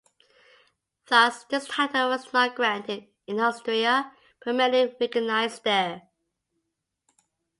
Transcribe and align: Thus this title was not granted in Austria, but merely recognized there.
Thus 1.09 1.43
this 1.43 1.67
title 1.67 2.09
was 2.09 2.33
not 2.33 2.55
granted 2.55 3.05
in 3.27 3.39
Austria, 3.39 4.11
but 4.43 4.55
merely 4.55 4.87
recognized 4.99 5.63
there. 5.63 6.09